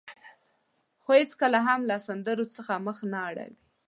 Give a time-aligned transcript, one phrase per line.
[1.03, 3.57] خو هېڅکله هم له سندرو څخه مخ نه اړوي.